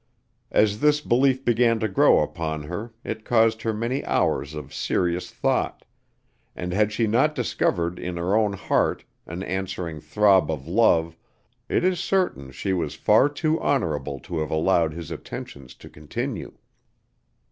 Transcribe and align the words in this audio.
As 0.49 0.79
this 0.79 0.99
belief 0.99 1.45
began 1.45 1.79
to 1.79 1.87
grow 1.87 2.21
upon 2.21 2.63
her 2.63 2.91
it 3.03 3.23
caused 3.23 3.61
her 3.61 3.71
many 3.71 4.03
hours 4.05 4.55
of 4.55 4.73
serious 4.73 5.29
thought, 5.29 5.85
and 6.55 6.73
had 6.73 6.91
she 6.91 7.05
not 7.05 7.35
discovered 7.35 7.99
in 7.99 8.17
her 8.17 8.35
own 8.35 8.53
heart 8.53 9.05
an 9.27 9.43
answering 9.43 9.99
throb 10.01 10.49
of 10.49 10.65
love 10.67 11.15
it 11.69 11.83
is 11.83 11.99
certain 11.99 12.49
she 12.49 12.73
was 12.73 12.95
far 12.95 13.29
too 13.29 13.61
honorable 13.61 14.17
to 14.21 14.39
have 14.39 14.49
allowed 14.49 14.91
his 14.91 15.11
attentions 15.11 15.75
to 15.75 15.87
continue. 15.87 16.57